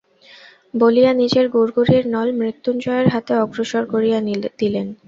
[0.73, 4.19] বলিয়া নিজের গুড়গুড়ির নল মৃত্যুঞ্জয়ের হাতে অগ্রসর করিয়া
[4.59, 4.87] দিলেন।